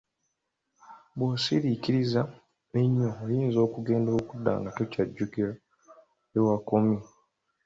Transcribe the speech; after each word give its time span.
Bw'osiriikiriza 1.17 2.21
ennyo 2.79 3.09
oyinza 3.23 3.59
okugenda 3.67 4.11
okudda 4.19 4.51
nga 4.59 4.69
tokyajjukira 4.77 5.51
ne 6.29 6.37
wewakomye! 6.43 6.99